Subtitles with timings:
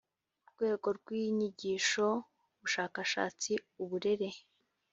[0.51, 2.05] rwego rw inyigisho
[2.55, 3.51] ubushakashatsi
[3.83, 4.29] uburere